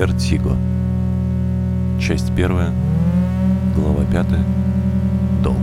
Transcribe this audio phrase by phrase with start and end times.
[0.00, 0.56] Вертиго.
[2.00, 2.72] Часть первая,
[3.76, 4.42] глава пятая.
[5.44, 5.58] Долг.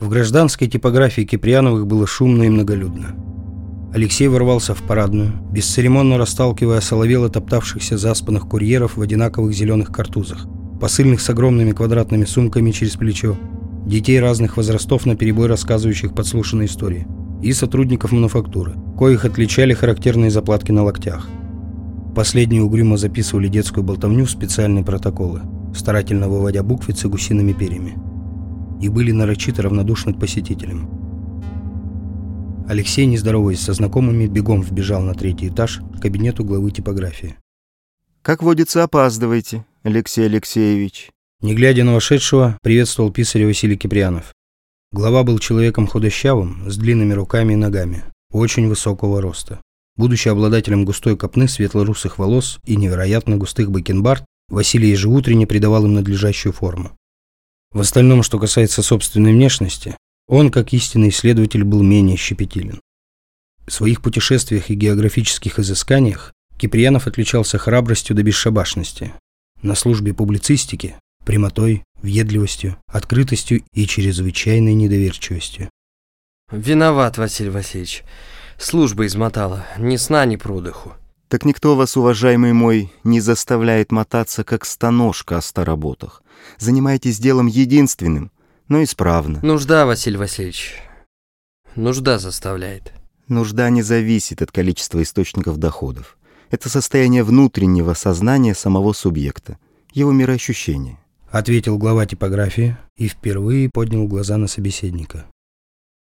[0.00, 3.14] В гражданской типографии Киприановых было шумно и многолюдно.
[3.92, 10.46] Алексей ворвался в парадную, бесцеремонно расталкивая соловело топтавшихся заспанных курьеров в одинаковых зеленых картузах,
[10.80, 13.36] посыльных с огромными квадратными сумками через плечо,
[13.84, 17.06] детей разных возрастов на перебой рассказывающих подслушанные истории,
[17.42, 21.28] и сотрудников мануфактуры, коих отличали характерные заплатки на локтях.
[22.14, 25.42] Последние угрюмо записывали детскую болтовню в специальные протоколы,
[25.74, 27.96] старательно выводя буквицы гусиными перьями.
[28.80, 30.88] И были нарочито равнодушны к посетителям.
[32.68, 37.36] Алексей, не здороваясь со знакомыми, бегом вбежал на третий этаж к кабинету главы типографии.
[38.22, 41.10] «Как водится, опаздывайте, Алексей Алексеевич».
[41.40, 44.34] Не глядя на вошедшего, приветствовал писаря Василий Киприанов.
[44.90, 49.60] Глава был человеком худощавым, с длинными руками и ногами, очень высокого роста.
[49.96, 56.54] Будучи обладателем густой копны светло-русых волос и невероятно густых бакенбард, Василий ежеутренне придавал им надлежащую
[56.54, 56.96] форму.
[57.70, 59.94] В остальном, что касается собственной внешности,
[60.26, 62.80] он, как истинный исследователь, был менее щепетилен.
[63.66, 69.12] В своих путешествиях и географических изысканиях Киприянов отличался храбростью до бесшабашности.
[69.60, 75.70] На службе публицистики– прямотой, въедливостью, открытостью и чрезвычайной недоверчивостью.
[76.50, 78.04] Виноват, Василий Васильевич.
[78.58, 79.66] Служба измотала.
[79.78, 80.94] Ни сна, ни продыху.
[81.28, 86.22] Так никто вас, уважаемый мой, не заставляет мотаться, как станожка о староботах.
[86.58, 88.32] Занимайтесь делом единственным,
[88.68, 89.40] но исправно.
[89.42, 90.76] Нужда, Василий Васильевич.
[91.76, 92.92] Нужда заставляет.
[93.28, 96.16] Нужда не зависит от количества источников доходов.
[96.50, 99.58] Это состояние внутреннего сознания самого субъекта,
[99.92, 100.98] его мироощущения.
[101.30, 105.26] Ответил глава типографии и впервые поднял глаза на собеседника.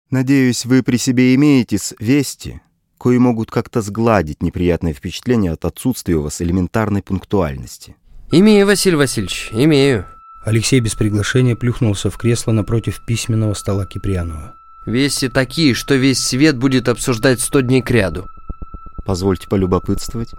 [0.10, 2.62] Надеюсь, вы при себе имеете вести,
[2.98, 7.96] кои могут как-то сгладить неприятное впечатление от отсутствия у вас элементарной пунктуальности.
[8.32, 10.06] Имею, Василий Васильевич, имею.
[10.44, 14.56] Алексей без приглашения плюхнулся в кресло напротив письменного стола Киприанова.
[14.88, 18.26] Вести такие, что весь свет будет обсуждать сто дней кряду.
[19.06, 20.32] Позвольте полюбопытствовать.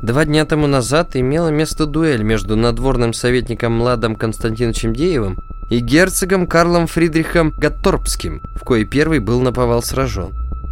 [0.00, 5.38] Два дня тому назад имела место дуэль между надворным советником Младом Константиновичем Деевым
[5.70, 10.30] и герцогом Карлом Фридрихом Гатторпским, в кое первый был наповал сражен.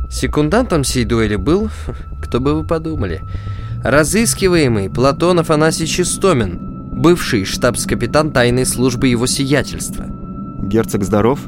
[0.09, 1.70] Секундантом сей дуэли был,
[2.22, 3.25] кто бы вы подумали,
[3.82, 6.59] разыскиваемый Платон Афанасьевич Истомин,
[6.92, 10.06] бывший штабс-капитан тайной службы его сиятельства.
[10.62, 11.41] Герцог здоров?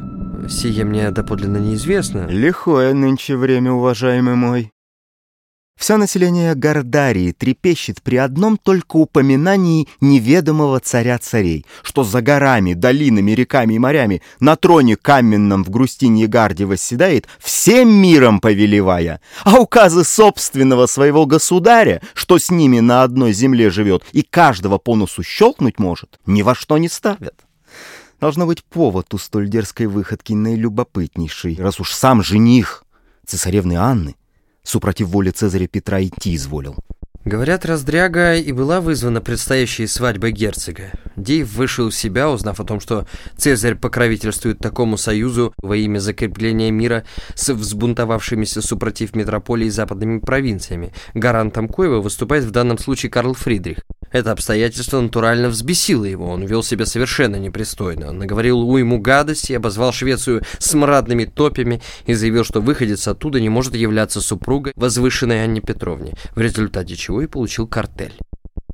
[0.49, 2.27] Сие мне доподлинно неизвестно.
[2.29, 4.73] Лихое нынче время, уважаемый мой.
[5.79, 13.31] Все население Гардарии трепещет при одном только упоминании неведомого царя царей, что за горами, долинами,
[13.31, 20.03] реками и морями на троне каменном в Грустинье Гарде восседает, всем миром повелевая, а указы
[20.03, 25.79] собственного своего государя, что с ними на одной земле живет и каждого по носу щелкнуть
[25.79, 27.47] может, ни во что не ставят.
[28.21, 32.83] Должно быть повод у столь дерзкой выходки наилюбопытнейший, раз уж сам жених
[33.25, 34.17] цесаревны Анны
[34.69, 36.77] супротив воли Цезаря Петра идти изволил.
[37.25, 40.93] Говорят, раздряга и была вызвана предстоящей свадьбой герцога.
[41.17, 43.07] Дейв вышел в себя, узнав о том, что
[43.37, 50.93] Цезарь покровительствует такому союзу во имя закрепления мира с взбунтовавшимися супротив метрополии западными провинциями.
[51.13, 53.79] Гарантом коего выступает в данном случае Карл Фридрих.
[54.11, 58.09] Это обстоятельство натурально взбесило его, он вел себя совершенно непристойно.
[58.09, 63.75] Он наговорил уйму гадости, обозвал Швецию смрадными топями и заявил, что выходец оттуда не может
[63.75, 68.15] являться супругой возвышенной Анне Петровне, в результате чего и получил картель.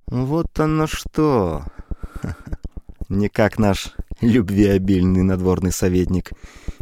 [0.06, 1.64] Вот оно что!
[3.08, 3.90] Не как наш
[4.20, 6.30] любвеобильный надворный советник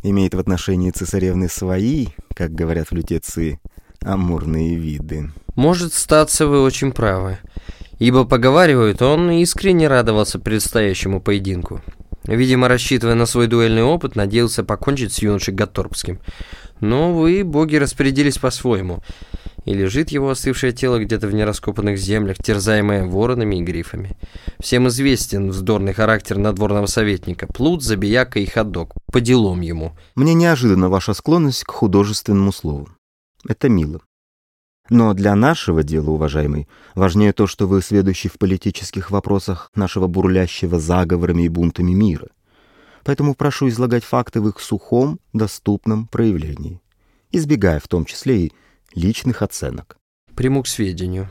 [0.03, 3.61] имеет в отношении цесаревны свои, как говорят в лютецы,
[4.01, 5.31] амурные виды.
[5.55, 7.39] Может, статься вы очень правы.
[8.03, 11.83] Ибо, поговаривают, он искренне радовался предстоящему поединку.
[12.25, 16.19] Видимо, рассчитывая на свой дуэльный опыт, надеялся покончить с юношей Гатторпским.
[16.81, 19.05] Но вы, боги, распорядились по-своему.
[19.67, 24.17] И лежит его остывшее тело где-то в нераскопанных землях, терзаемое воронами и грифами.
[24.59, 27.47] Всем известен вздорный характер надворного советника.
[27.47, 28.95] Плут, забияка и ходок.
[29.13, 29.97] По делам ему.
[30.17, 32.89] Мне неожиданна ваша склонность к художественному слову.
[33.49, 34.01] Это мило.
[34.91, 40.79] Но для нашего дела, уважаемый, важнее то, что вы сведущий в политических вопросах нашего бурлящего
[40.79, 42.29] заговорами и бунтами мира.
[43.05, 46.81] Поэтому прошу излагать факты в их сухом, доступном проявлении,
[47.31, 48.53] избегая в том числе и
[48.95, 49.97] личных оценок.
[50.35, 51.31] Приму к сведению.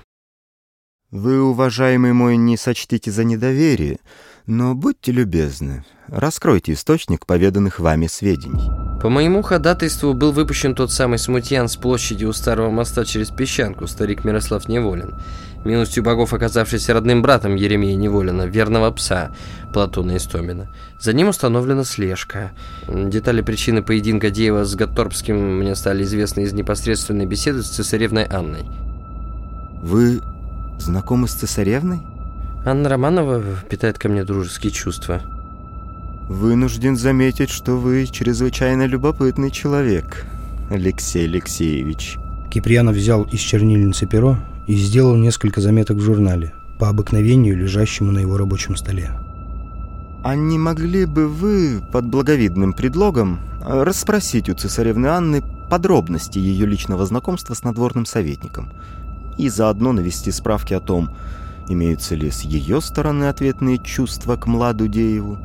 [1.12, 4.00] Вы, уважаемый мой, не сочтите за недоверие,
[4.46, 8.81] но будьте любезны, раскройте источник поведанных вами сведений.
[9.02, 13.88] По моему ходатайству был выпущен тот самый смутьян с площади у Старого моста через Песчанку,
[13.88, 15.16] старик Мирослав Неволин,
[15.66, 19.32] милостью богов оказавшийся родным братом Еремея Неволина, верного пса
[19.74, 20.68] Платона Истомина.
[21.00, 22.52] За ним установлена слежка.
[22.88, 28.66] Детали причины поединка Деева с Гатторбским мне стали известны из непосредственной беседы с цесаревной Анной.
[29.82, 30.22] Вы
[30.78, 32.02] знакомы с цесаревной?
[32.66, 35.24] Анна Романова питает ко мне дружеские чувства.
[36.28, 40.26] Вынужден заметить, что вы чрезвычайно любопытный человек,
[40.70, 42.18] Алексей Алексеевич.
[42.50, 44.38] Киприанов взял из чернильницы перо
[44.68, 49.12] и сделал несколько заметок в журнале, по обыкновению лежащему на его рабочем столе.
[50.24, 57.06] А не могли бы вы, под благовидным предлогом, расспросить у цесаревны Анны подробности ее личного
[57.06, 58.72] знакомства с надворным советником
[59.38, 61.16] и заодно навести справки о том,
[61.68, 65.40] имеются ли с ее стороны ответные чувства к Младу Дееву,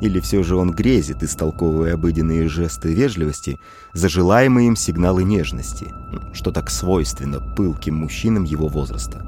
[0.00, 3.60] или все же он грезит, истолковывая обыденные жесты вежливости,
[3.92, 5.92] за желаемые им сигналы нежности,
[6.32, 9.26] что так свойственно пылким мужчинам его возраста.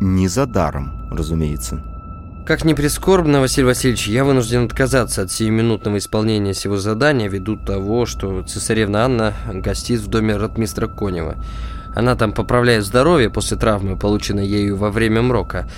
[0.00, 1.82] Не за даром, разумеется.
[2.44, 8.04] Как ни прискорбно, Василий Васильевич, я вынужден отказаться от сиюминутного исполнения сего задания ввиду того,
[8.04, 11.36] что цесаревна Анна гостит в доме ротмистра Конева.
[11.94, 15.70] Она там поправляет здоровье после травмы, полученной ею во время мрока.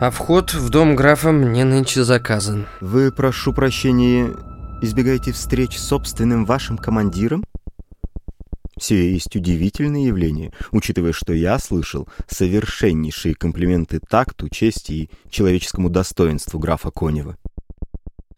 [0.00, 2.66] А вход в дом графа мне нынче заказан.
[2.80, 4.34] Вы, прошу прощения,
[4.82, 7.44] избегаете встреч с собственным вашим командиром?
[8.76, 16.58] Все есть удивительное явление, учитывая, что я слышал совершеннейшие комплименты такту, чести и человеческому достоинству
[16.58, 17.36] графа Конева.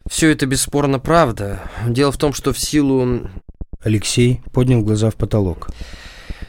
[0.07, 1.59] Все это бесспорно правда.
[1.87, 3.29] Дело в том, что в силу...
[3.81, 5.69] Алексей поднял глаза в потолок.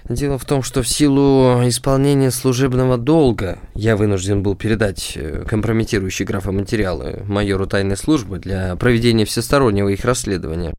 [0.08, 6.26] Дело в том, что в силу исполнения служебного долга я вынужден был передать э, компрометирующие
[6.26, 10.72] графа материалы майору тайной службы для проведения всестороннего их расследования,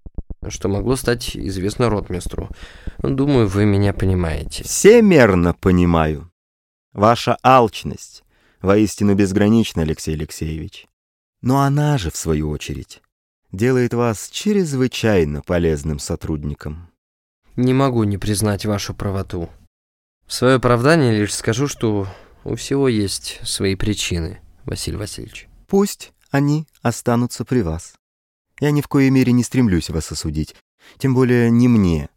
[0.48, 2.50] что могло стать известно ротмистру.
[3.04, 4.64] Думаю, вы меня понимаете.
[4.64, 6.32] Всемерно понимаю.
[6.94, 8.24] Ваша алчность
[8.62, 10.88] воистину безгранична, Алексей Алексеевич.
[11.42, 13.04] Но она же, в свою очередь,
[13.52, 16.89] делает вас чрезвычайно полезным сотрудником.
[17.60, 19.50] Не могу не признать вашу правоту.
[20.26, 22.08] В свое оправдание лишь скажу, что
[22.46, 25.50] у всего есть свои причины, Василий Васильевич.
[25.68, 27.96] Пусть они останутся при вас.
[28.62, 30.56] Я ни в коей мере не стремлюсь вас осудить,
[31.00, 32.08] тем более не мне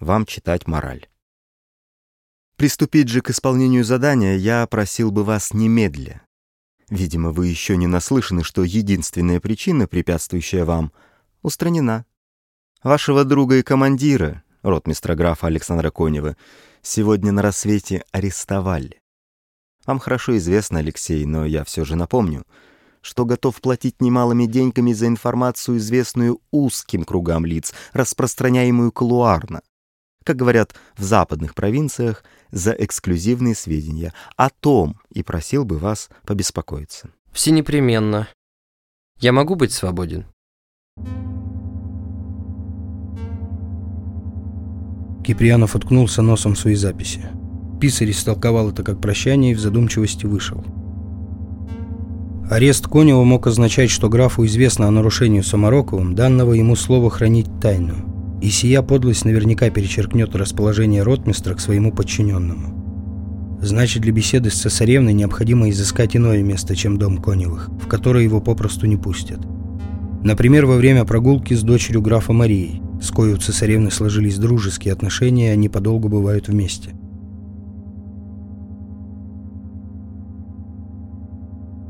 [0.00, 1.06] вам читать мораль.
[2.56, 6.22] Приступить же к исполнению задания я просил бы вас немедля.
[6.90, 10.90] Видимо, вы еще не наслышаны, что единственная причина, препятствующая вам,
[11.42, 12.04] устранена.
[12.82, 16.36] Вашего друга и командира, ротмистра графа Александра Конева,
[16.82, 19.00] сегодня на рассвете арестовали.
[19.86, 22.44] Вам хорошо известно, Алексей, но я все же напомню,
[23.00, 29.62] что готов платить немалыми деньгами за информацию, известную узким кругам лиц, распространяемую колуарно.
[30.24, 37.10] Как говорят в западных провинциях, за эксклюзивные сведения о том и просил бы вас побеспокоиться.
[37.32, 38.28] Все непременно.
[39.20, 40.26] Я могу быть свободен?
[45.28, 47.20] Киприанов уткнулся носом в свои записи.
[47.78, 50.64] Писарь истолковал это как прощание и в задумчивости вышел.
[52.50, 58.38] Арест Конева мог означать, что графу известно о нарушении Самароковым, данного ему слова хранить тайну.
[58.40, 63.58] И сия подлость наверняка перечеркнет расположение ротмистра к своему подчиненному.
[63.60, 68.40] Значит, для беседы с цесаревной необходимо изыскать иное место, чем дом Коневых, в которое его
[68.40, 69.40] попросту не пустят.
[70.24, 75.52] Например, во время прогулки с дочерью графа Марией, с кою у цесаревны сложились дружеские отношения,
[75.52, 76.94] они подолгу бывают вместе.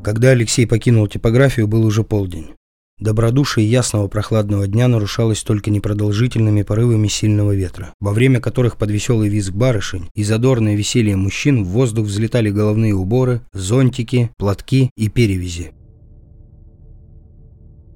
[0.03, 2.51] Когда Алексей покинул типографию, был уже полдень.
[2.99, 9.29] Добродушие ясного прохладного дня нарушалось только непродолжительными порывами сильного ветра, во время которых под веселый
[9.29, 15.71] визг барышень и задорное веселье мужчин в воздух взлетали головные уборы, зонтики, платки и перевязи.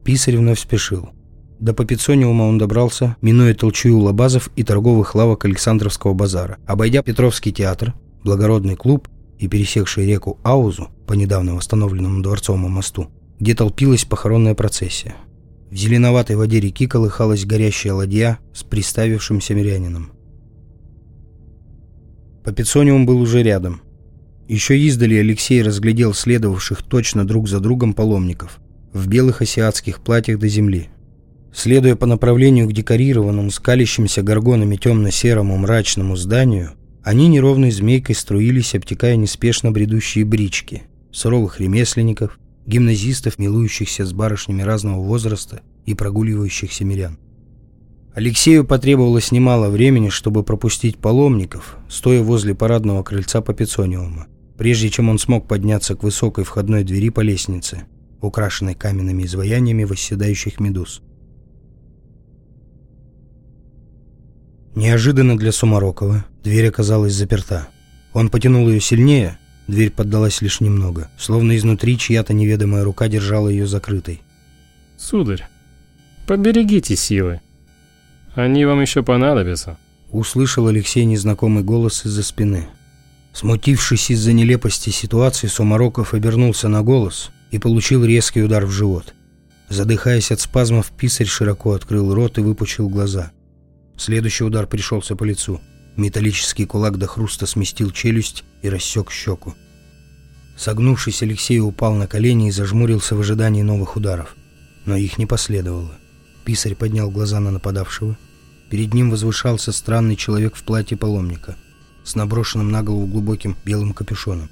[0.05, 1.09] Писарь вновь спешил.
[1.63, 6.57] До Попицониума он добрался, минуя толчую лабазов и торговых лавок Александровского базара.
[6.65, 9.07] Обойдя Петровский театр, благородный клуб
[9.39, 13.07] и пересекший реку Аузу по недавно восстановленному Дворцовому мосту,
[13.39, 15.15] где толпилась похоронная процессия.
[15.71, 20.11] В зеленоватой воде реки колыхалась горящая ладья с приставившимся мирянином.
[22.43, 23.79] Попицониум был уже рядом.
[24.49, 28.59] Еще издали Алексей разглядел следовавших точно друг за другом паломников
[28.91, 30.89] в белых асиатских платьях до земли.
[31.53, 36.71] Следуя по направлению к декорированному, скалящимся горгонами темно-серому мрачному зданию,
[37.03, 45.01] они неровной змейкой струились, обтекая неспешно бредущие брички, суровых ремесленников, гимназистов, милующихся с барышнями разного
[45.01, 47.19] возраста и прогуливающихся мирян.
[48.15, 55.19] Алексею потребовалось немало времени, чтобы пропустить паломников, стоя возле парадного крыльца Папицониума, прежде чем он
[55.19, 57.83] смог подняться к высокой входной двери по лестнице,
[58.21, 61.01] украшенной каменными изваяниями восседающих медуз.
[64.75, 67.67] Неожиданно для Сумарокова дверь оказалась заперта.
[68.11, 69.37] Он потянул ее сильнее,
[69.67, 74.21] дверь поддалась лишь немного, словно изнутри чья-то неведомая рука держала ее закрытой.
[74.97, 75.47] «Сударь,
[76.25, 77.41] поберегите силы.
[78.33, 79.77] Они вам еще понадобятся»,—
[80.11, 82.67] услышал Алексей незнакомый голос из-за спины.
[83.31, 89.13] Смутившись из-за нелепости ситуации, Сумароков обернулся на голос и получил резкий удар в живот.
[89.69, 93.31] Задыхаясь от спазмов, писарь широко открыл рот и выпучил глаза—
[93.97, 95.61] Следующий удар пришелся по лицу.
[95.95, 99.53] Металлический кулак до хруста сместил челюсть и рассек щеку.
[100.57, 104.35] Согнувшись, Алексей упал на колени и зажмурился в ожидании новых ударов.
[104.85, 105.93] Но их не последовало.
[106.45, 108.17] Писарь поднял глаза на нападавшего.
[108.69, 111.55] Перед ним возвышался странный человек в платье паломника
[112.03, 114.49] с наброшенным на голову глубоким белым капюшоном.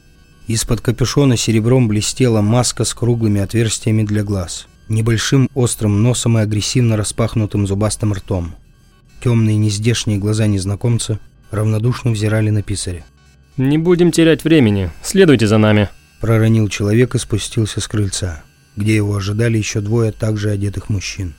[0.48, 6.98] Из-под капюшона серебром блестела маска с круглыми отверстиями для глаз, небольшим острым носом и агрессивно
[6.98, 8.56] распахнутым зубастым ртом.
[9.22, 11.20] Темные нездешние глаза незнакомца
[11.52, 13.06] равнодушно взирали на писаря.
[13.56, 14.90] «Не будем терять времени.
[15.04, 15.90] Следуйте за нами»,—
[16.22, 18.42] проронил человек и спустился с крыльца,
[18.76, 21.36] где его ожидали еще двое также одетых мужчин.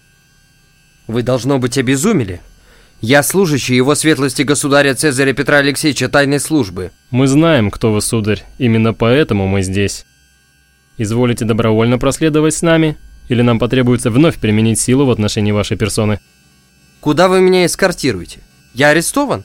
[1.09, 2.41] «Вы, должно быть, обезумели?
[3.01, 6.93] Я служащий его светлости государя Цезаря Петра Алексеевича тайной службы».
[7.11, 8.45] «Мы знаем, кто вы, сударь.
[8.59, 10.05] Именно поэтому мы здесь.
[10.99, 12.97] Изволите добровольно проследовать с нами,
[13.29, 16.21] или нам потребуется вновь применить силу в отношении вашей персоны?»
[17.03, 18.39] Куда вы меня эскортируете?
[18.75, 19.43] Я арестован?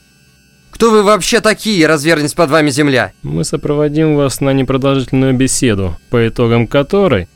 [0.69, 3.13] Кто вы вообще такие, развернись под вами земля?
[3.23, 7.27] Мы сопроводим вас на непродолжительную беседу, по итогам которой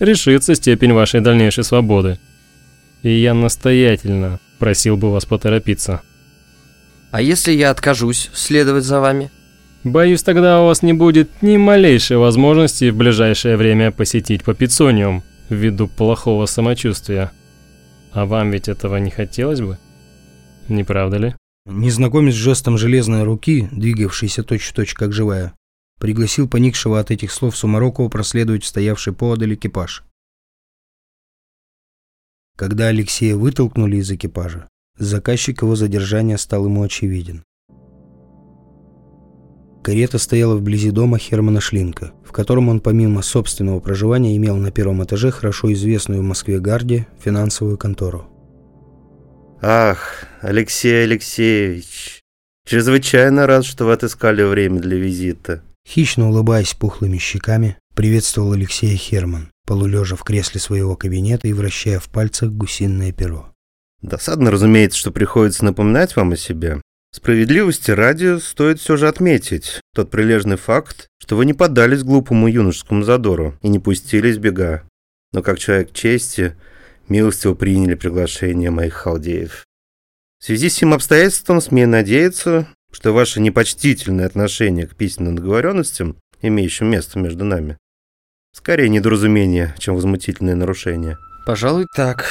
[0.00, 2.18] решится степень вашей дальнейшей свободы.
[3.04, 6.02] И я настоятельно просил бы вас поторопиться.
[7.12, 9.30] А если я откажусь следовать за вами?
[9.84, 15.86] Боюсь, тогда у вас не будет ни малейшей возможности в ближайшее время посетить Попицониум ввиду
[15.86, 17.30] плохого самочувствия.
[18.12, 19.78] А вам ведь этого не хотелось бы?
[20.68, 21.34] Не правда ли?
[21.66, 25.54] Незнакомец жестом железной руки, двигавшийся точь-в-точь как живая,
[25.98, 30.04] пригласил поникшего от этих слов Сумарокова проследовать стоявший поодаль экипаж.
[32.56, 37.44] Когда Алексея вытолкнули из экипажа, заказчик его задержания стал ему очевиден.
[39.82, 45.02] Карета стояла вблизи дома Хермана Шлинка, в котором он помимо собственного проживания имел на первом
[45.04, 48.28] этаже хорошо известную в Москве гарде финансовую контору.
[49.60, 52.20] «Ах, Алексей Алексеевич,
[52.66, 55.62] чрезвычайно рад, что вы отыскали время для визита».
[55.86, 62.08] Хищно улыбаясь пухлыми щеками, приветствовал Алексея Херман, полулежа в кресле своего кабинета и вращая в
[62.08, 63.52] пальцах гусиное перо.
[64.02, 66.80] «Досадно, разумеется, что приходится напоминать вам о себе,
[67.10, 73.02] Справедливости ради стоит все же отметить тот прилежный факт, что вы не поддались глупому юношескому
[73.02, 74.82] задору и не пустились бега,
[75.32, 76.56] но как человек чести
[77.08, 79.64] милостиво приняли приглашение моих халдеев.
[80.38, 86.86] В связи с этим обстоятельством смею надеяться, что ваше непочтительное отношение к письменным договоренностям, имеющим
[86.86, 87.78] место между нами,
[88.54, 91.16] скорее недоразумение, чем возмутительное нарушение.
[91.46, 92.26] Пожалуй, так.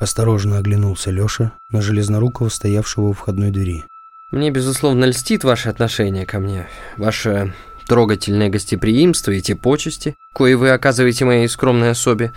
[0.00, 3.82] Осторожно оглянулся Леша на железнорукого, стоявшего у входной двери.
[4.30, 6.68] Мне, безусловно, льстит ваше отношение ко мне,
[6.98, 7.54] ваше
[7.86, 12.34] трогательное гостеприимство и те почести, кои вы оказываете моей скромной особе,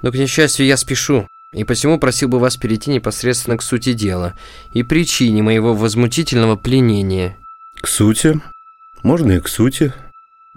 [0.00, 4.34] но, к несчастью, я спешу, и посему просил бы вас перейти непосредственно к сути дела
[4.72, 7.36] и причине моего возмутительного пленения.
[7.80, 8.40] К сути?
[9.02, 9.92] Можно и к сути.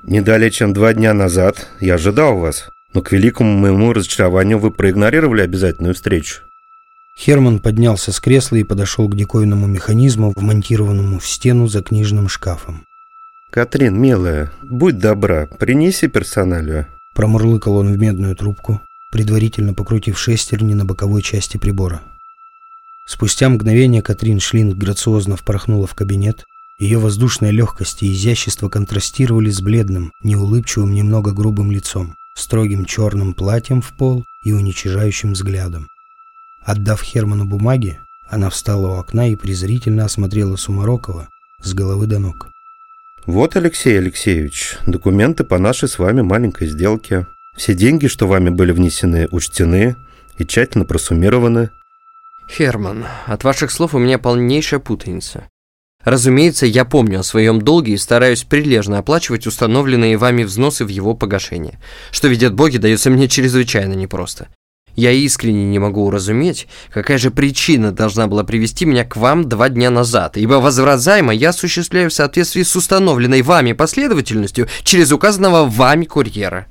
[0.02, 4.72] Не далее, чем два дня назад я ожидал вас, но к великому моему разочарованию вы
[4.72, 6.44] проигнорировали обязательную встречу.
[7.20, 12.86] Херман поднялся с кресла и подошел к диковинному механизму, вмонтированному в стену за книжным шкафом.
[13.52, 16.88] «Катрин, милая, будь добра, принеси персоналию».
[17.14, 18.80] Промурлыкал он в медную трубку,
[19.12, 22.02] предварительно покрутив шестерни на боковой части прибора.
[23.06, 26.46] Спустя мгновение Катрин Шлинг грациозно впорхнула в кабинет.
[26.80, 33.82] Ее воздушная легкость и изящество контрастировали с бледным, неулыбчивым, немного грубым лицом, строгим черным платьем
[33.82, 35.90] в пол и уничижающим взглядом.
[36.70, 38.00] Отдав Херману бумаги,
[38.30, 41.28] она встала у окна и презрительно осмотрела Сумарокова
[41.64, 42.52] с головы до ног.
[43.26, 47.26] «Вот, Алексей Алексеевич, документы по нашей с вами маленькой сделке.
[47.58, 49.96] Все деньги, что вами были внесены, учтены
[50.38, 51.72] и тщательно просуммированы».
[52.56, 55.50] «Херман, от ваших слов у меня полнейшая путаница.
[56.04, 61.16] Разумеется, я помню о своем долге и стараюсь прилежно оплачивать установленные вами взносы в его
[61.16, 61.80] погашение,
[62.12, 64.50] что, видят боги, дается мне чрезвычайно непросто.
[64.96, 69.70] Я искренне не могу уразуметь, какая же причина должна была привести меня к вам два
[69.70, 75.66] дня назад, ибо возврат займа я осуществляю в соответствии с установленной вами последовательностью через указанного
[75.68, 76.68] вами курьера.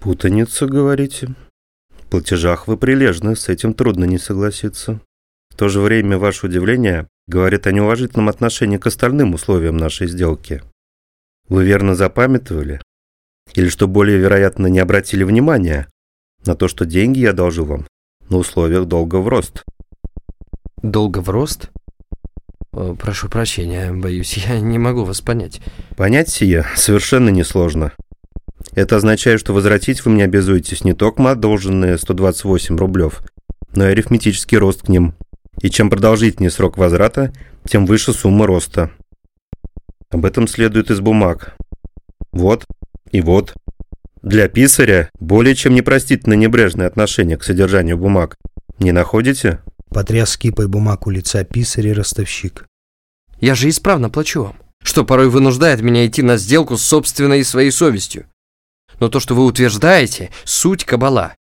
[0.00, 1.34] Путаница, говорите?
[1.88, 5.00] В платежах вы прилежны, с этим трудно не согласиться.
[5.50, 10.62] В то же время ваше удивление говорит о неуважительном отношении к остальным условиям нашей сделки.
[11.48, 12.80] Вы верно запамятовали?
[13.54, 15.88] Или, что более вероятно, не обратили внимания
[16.46, 17.86] на то, что деньги я должу вам
[18.28, 19.64] на условиях долга в рост?
[20.82, 21.70] Долго в рост?
[22.72, 25.60] О, прошу прощения, боюсь, я не могу вас понять.
[25.96, 27.92] Понять сие совершенно несложно.
[28.74, 33.22] Это означает, что возвратить вы мне обязуетесь не только одолженные 128 рублев,
[33.74, 35.14] но и арифметический рост к ним.
[35.60, 37.32] И чем продолжительнее срок возврата,
[37.66, 38.90] тем выше сумма роста.
[40.10, 41.56] Об этом следует из бумаг.
[42.32, 42.64] Вот
[43.12, 43.54] и вот.
[44.24, 48.36] Для писаря более чем непростительно небрежное отношение к содержанию бумаг.
[48.78, 49.60] Не находите?
[49.90, 52.64] Потряс скипой бумаг у лица писарь и ростовщик.
[53.38, 57.44] Я же исправно плачу вам, что порой вынуждает меня идти на сделку с собственной и
[57.44, 58.24] своей совестью.
[58.98, 61.34] Но то, что вы утверждаете, суть кабала.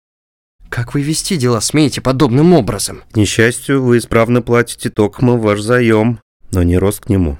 [0.69, 3.05] Как вы вести дела смеете подобным образом?
[3.13, 6.19] К несчастью, вы исправно платите токмо ваш заем,
[6.51, 7.39] но не рост к нему.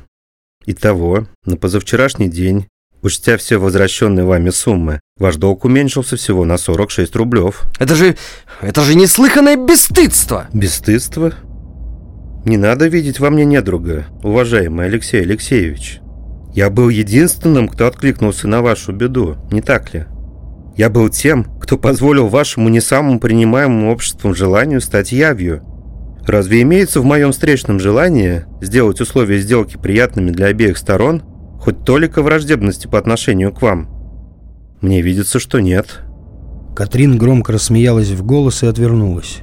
[0.67, 2.69] Итого, на позавчерашний день,
[3.03, 7.65] учтя все возвращенные вами суммы, ваш долг уменьшился всего на 46 рублев.
[7.79, 8.17] Это же...
[8.61, 10.47] это же неслыханное бесстыдство!
[10.53, 11.33] Бесстыдство?
[12.45, 16.01] Не надо видеть во мне недруга, уважаемый Алексей Алексеевич.
[16.55, 20.07] Я был единственным, кто откликнулся на вашу беду, не так ли?
[20.77, 25.63] Я был тем, кто позволил вашему не самому принимаемому обществом желанию стать явью.
[26.27, 31.23] Разве имеется в моем встречном желании сделать условия сделки приятными для обеих сторон
[31.63, 33.89] хоть толика враждебности по отношению к вам?
[34.81, 36.01] Мне видится, что нет.
[36.75, 39.39] Катрин громко рассмеялась в голос и отвернулась.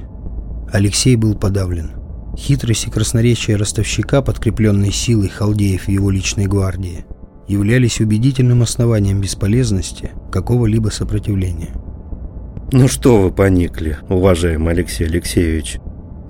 [0.70, 1.92] Алексей был подавлен.
[2.36, 7.06] Хитрость и красноречие ростовщика, подкрепленные силой халдеев его личной гвардии,
[7.48, 11.70] являлись убедительным основанием бесполезности какого-либо сопротивления.
[12.70, 15.78] Ну что вы поникли, уважаемый Алексей Алексеевич?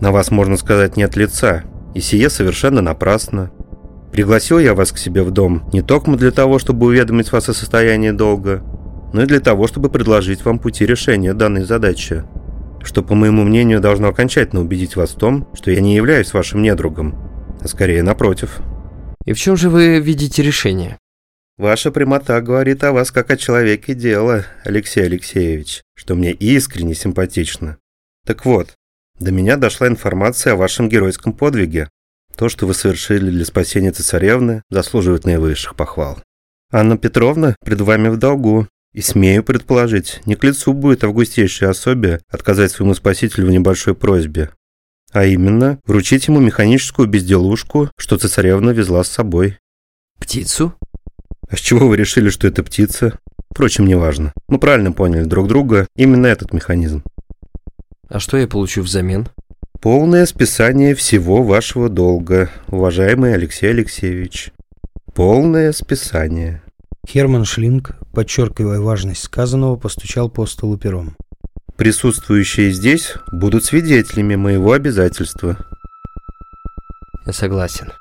[0.00, 1.64] На вас, можно сказать, нет лица,
[1.96, 3.50] и сие совершенно напрасно.
[4.12, 7.54] Пригласил я вас к себе в дом не только для того, чтобы уведомить вас о
[7.54, 8.62] состоянии долга,
[9.12, 12.24] но и для того, чтобы предложить вам пути решения данной задачи
[12.82, 16.62] что, по моему мнению, должно окончательно убедить вас в том, что я не являюсь вашим
[16.62, 17.14] недругом,
[17.60, 18.60] а скорее напротив.
[19.24, 20.98] И в чем же вы видите решение?
[21.58, 27.76] Ваша прямота говорит о вас как о человеке дела, Алексей Алексеевич, что мне искренне симпатично.
[28.26, 28.70] Так вот,
[29.18, 31.90] до меня дошла информация о вашем геройском подвиге.
[32.36, 36.18] То, что вы совершили для спасения цесаревны, заслуживает наивысших похвал.
[36.72, 42.20] Анна Петровна пред вами в долгу, и смею предположить, не к лицу будет августейшей особе
[42.28, 44.50] отказать своему спасителю в небольшой просьбе.
[45.12, 49.58] А именно, вручить ему механическую безделушку, что цесаревна везла с собой.
[50.18, 50.74] Птицу?
[51.48, 53.18] А с чего вы решили, что это птица?
[53.50, 54.32] Впрочем, неважно.
[54.48, 57.02] Мы правильно поняли друг друга, именно этот механизм.
[58.08, 59.28] А что я получу взамен?
[59.80, 64.52] Полное списание всего вашего долга, уважаемый Алексей Алексеевич.
[65.14, 66.62] Полное списание.
[67.08, 71.16] Херман Шлинг, подчеркивая важность сказанного, постучал по столу пером.
[71.76, 75.56] Присутствующие здесь будут свидетелями моего обязательства.
[77.24, 77.94] Я согласен.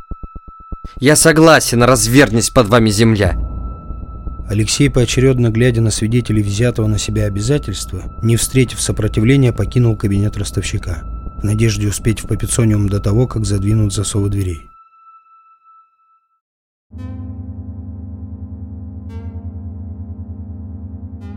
[1.00, 3.38] Я согласен, развернись под вами земля.
[4.50, 11.06] Алексей, поочередно глядя на свидетелей взятого на себя обязательства, не встретив сопротивления, покинул кабинет ростовщика,
[11.40, 14.60] в надежде успеть в Папицониум до того, как задвинут засовы дверей.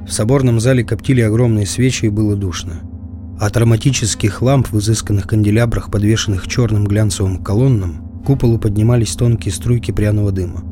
[0.06, 2.80] В соборном зале коптили огромные свечи и было душно.
[3.40, 9.90] От ароматических ламп в изысканных канделябрах, подвешенных черным глянцевым колоннам, к куполу поднимались тонкие струйки
[9.90, 10.62] пряного дыма.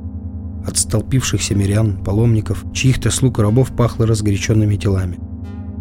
[0.66, 5.18] От столпившихся мирян, паломников, чьих-то слуг рабов пахло разгоряченными телами.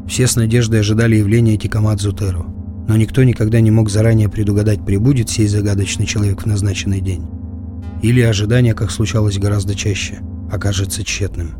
[0.07, 2.59] Все с надеждой ожидали явления Тикамадзу Теру,
[2.89, 7.23] но никто никогда не мог заранее предугадать, прибудет сей загадочный человек в назначенный день.
[8.02, 10.21] Или ожидание, как случалось гораздо чаще,
[10.52, 11.52] окажется тщетным.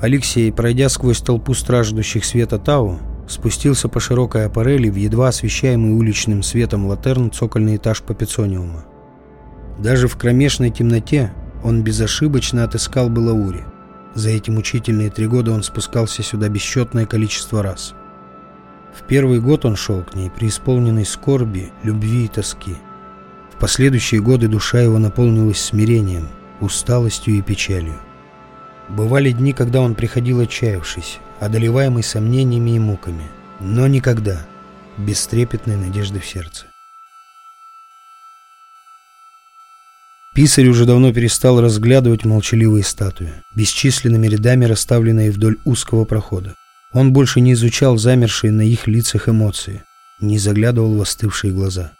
[0.00, 6.42] Алексей, пройдя сквозь толпу страждущих света Тау, спустился по широкой аппарели в едва освещаемый уличным
[6.42, 8.86] светом латерн цокольный этаж Папицониума.
[9.78, 13.60] Даже в кромешной темноте он безошибочно отыскал Балаури.
[14.14, 17.94] За эти мучительные три года он спускался сюда бесчетное количество раз.
[18.94, 22.76] В первый год он шел к ней, преисполненной скорби, любви и тоски.
[23.54, 26.28] В последующие годы душа его наполнилась смирением,
[26.60, 27.98] усталостью и печалью.
[28.88, 33.24] Бывали дни, когда он приходил отчаявшись, одолеваемый сомнениями и муками,
[33.60, 34.46] но никогда
[34.98, 36.66] без трепетной надежды в сердце.
[40.34, 46.54] Писарь уже давно перестал разглядывать молчаливые статуи, бесчисленными рядами расставленные вдоль узкого прохода.
[46.92, 49.82] Он больше не изучал замершие на их лицах эмоции,
[50.20, 51.92] не заглядывал в остывшие глаза.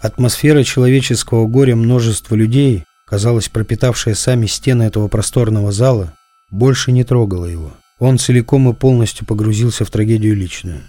[0.00, 6.12] Атмосфера человеческого горя множества людей, казалось, пропитавшая сами стены этого просторного зала,
[6.50, 7.72] больше не трогала его.
[7.98, 10.82] Он целиком и полностью погрузился в трагедию личную.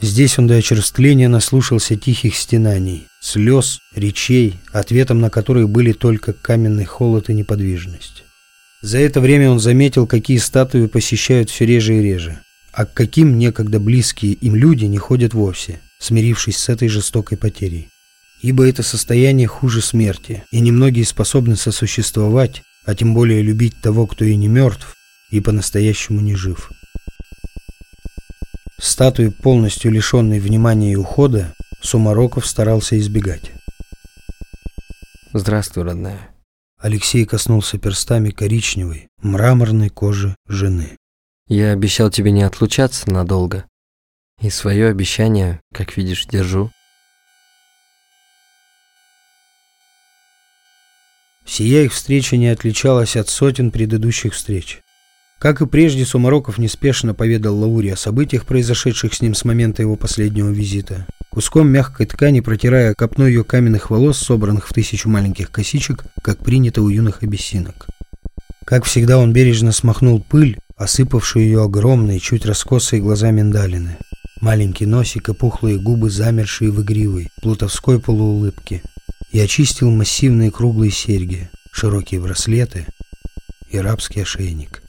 [0.00, 6.84] Здесь он до очерстления наслушался тихих стенаний, слез, речей, ответом на которые были только каменный
[6.84, 8.24] холод и неподвижность.
[8.80, 12.40] За это время он заметил, какие статуи посещают все реже и реже,
[12.72, 17.88] а к каким некогда близкие им люди не ходят вовсе, смирившись с этой жестокой потерей.
[18.40, 24.24] Ибо это состояние хуже смерти, и немногие способны сосуществовать, а тем более любить того, кто
[24.24, 24.96] и не мертв,
[25.30, 26.70] и по-настоящему не жив.
[28.78, 33.50] Статуи, полностью лишенной внимания и ухода, Сумароков старался избегать.
[35.32, 36.37] Здравствуй, родная.
[36.80, 40.96] Алексей коснулся перстами коричневой, мраморной кожи жены.
[41.48, 43.66] Я обещал тебе не отлучаться надолго.
[44.40, 46.70] И свое обещание, как видишь, держу.
[51.44, 54.80] Сия их встреча не отличалась от сотен предыдущих встреч.
[55.38, 59.94] Как и прежде, Сумароков неспешно поведал Лауре о событиях, произошедших с ним с момента его
[59.94, 61.06] последнего визита.
[61.30, 66.82] Куском мягкой ткани протирая копну ее каменных волос, собранных в тысячу маленьких косичек, как принято
[66.82, 67.86] у юных абиссинок.
[68.64, 73.96] Как всегда, он бережно смахнул пыль, осыпавшую ее огромные, чуть раскосые глаза миндалины.
[74.40, 78.82] Маленький носик и пухлые губы, замершие в игривой, плутовской полуулыбке.
[79.30, 82.86] И очистил массивные круглые серьги, широкие браслеты
[83.70, 84.82] и рабский ошейник.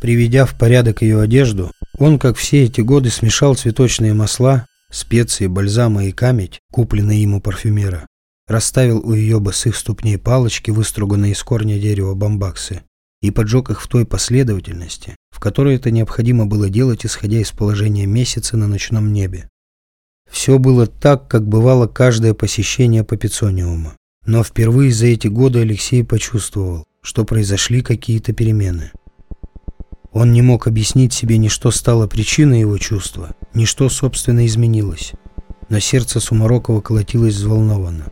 [0.00, 6.08] Приведя в порядок ее одежду, он, как все эти годы, смешал цветочные масла, специи, бальзамы
[6.08, 8.06] и камедь, купленные ему парфюмера,
[8.46, 12.82] расставил у ее босых ступней палочки, выструганные из корня дерева бамбаксы,
[13.22, 18.06] и поджег их в той последовательности, в которой это необходимо было делать, исходя из положения
[18.06, 19.48] месяца на ночном небе.
[20.30, 23.96] Все было так, как бывало каждое посещение Папицониума.
[24.26, 28.90] Но впервые за эти годы Алексей почувствовал, что произошли какие-то перемены.
[30.16, 35.12] Он не мог объяснить себе ни что стало причиной его чувства, ни что, собственно, изменилось.
[35.68, 38.06] Но сердце Сумарокова колотилось взволнованно,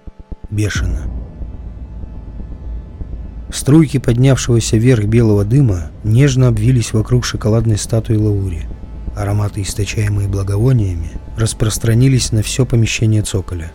[0.50, 1.00] бешено.
[3.50, 8.64] Струйки поднявшегося вверх белого дыма нежно обвились вокруг шоколадной статуи Лаури.
[9.16, 13.72] Ароматы, источаемые благовониями, распространились на все помещение цоколя.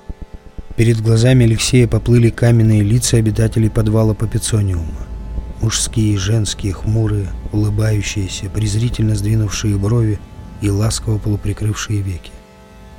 [0.76, 5.09] Перед глазами Алексея поплыли каменные лица обитателей подвала Папицониума.
[5.62, 10.20] Мужские и женские, хмурые, улыбающиеся, презрительно сдвинувшие брови
[10.62, 12.32] и ласково полуприкрывшие веки.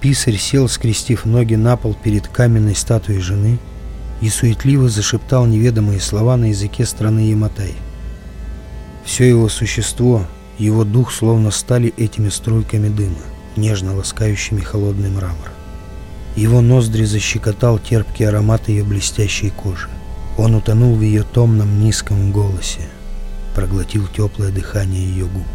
[0.00, 3.58] Писарь сел, скрестив ноги на пол перед каменной статуей жены
[4.20, 7.74] и суетливо зашептал неведомые слова на языке страны Яматай.
[9.04, 10.26] Все его существо,
[10.58, 13.16] его дух словно стали этими струйками дыма,
[13.56, 15.50] нежно ласкающими холодный мрамор.
[16.36, 19.88] Его ноздри защекотал терпкий аромат ее блестящей кожи.
[20.42, 22.88] Он утонул в ее томном низком голосе,
[23.54, 25.46] проглотил теплое дыхание ее губ.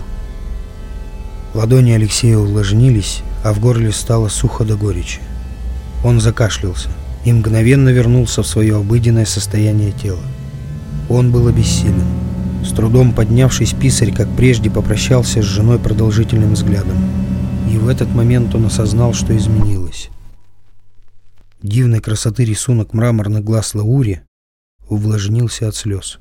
[1.56, 5.22] Ладони Алексея увлажнились, а в горле стало сухо до горечи.
[6.04, 6.90] Он закашлялся
[7.24, 10.22] и мгновенно вернулся в свое обыденное состояние тела.
[11.10, 12.06] Он был обессилен.
[12.64, 16.98] С трудом поднявшись, писарь, как прежде, попрощался с женой продолжительным взглядом.
[17.72, 20.10] И в этот момент он осознал, что изменилось.
[21.64, 24.22] Дивной красоты рисунок мраморных глаз Лаури
[24.88, 26.20] увлажнился от слез.